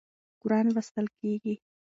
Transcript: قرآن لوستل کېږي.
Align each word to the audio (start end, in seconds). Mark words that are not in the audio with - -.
قرآن 0.41 0.65
لوستل 0.75 1.07
کېږي. 1.17 1.55